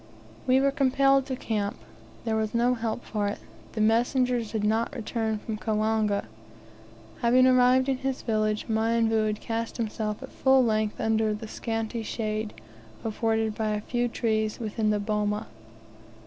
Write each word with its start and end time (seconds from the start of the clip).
We 0.47 0.59
were 0.59 0.71
compelled 0.71 1.27
to 1.27 1.35
camp; 1.35 1.77
there 2.25 2.35
was 2.35 2.55
no 2.55 2.73
help 2.73 3.03
for 3.03 3.27
it; 3.27 3.37
the 3.73 3.81
messengers 3.81 4.51
had 4.51 4.63
not 4.63 4.95
returned 4.95 5.43
from 5.43 5.57
Kawanga. 5.59 6.25
Having 7.21 7.45
arrived 7.45 7.87
in 7.87 7.97
his 7.97 8.23
village, 8.23 8.65
Mionvu 8.67 9.27
had 9.27 9.39
cast 9.41 9.77
himself 9.77 10.23
at 10.23 10.31
full 10.31 10.65
length 10.65 10.99
under 10.99 11.35
the 11.35 11.47
scanty 11.47 12.01
shade 12.01 12.55
afforded 13.03 13.53
by 13.53 13.73
a 13.73 13.81
few 13.81 14.07
trees 14.07 14.59
within 14.59 14.89
the 14.89 14.99
boma. 14.99 15.45